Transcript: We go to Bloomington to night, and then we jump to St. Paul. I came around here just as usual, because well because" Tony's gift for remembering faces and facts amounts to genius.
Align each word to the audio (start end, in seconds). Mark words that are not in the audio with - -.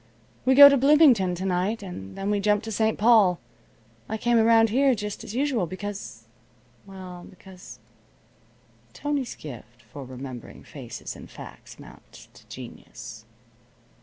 We 0.45 0.55
go 0.55 0.67
to 0.67 0.77
Bloomington 0.77 1.35
to 1.35 1.45
night, 1.45 1.83
and 1.83 2.17
then 2.17 2.31
we 2.31 2.39
jump 2.39 2.63
to 2.63 2.71
St. 2.71 2.97
Paul. 2.97 3.39
I 4.09 4.17
came 4.17 4.39
around 4.39 4.71
here 4.71 4.95
just 4.95 5.23
as 5.23 5.35
usual, 5.35 5.67
because 5.67 6.23
well 6.87 7.23
because" 7.29 7.77
Tony's 8.93 9.35
gift 9.35 9.83
for 9.83 10.03
remembering 10.03 10.63
faces 10.63 11.15
and 11.15 11.29
facts 11.29 11.77
amounts 11.77 12.29
to 12.33 12.47
genius. 12.47 13.25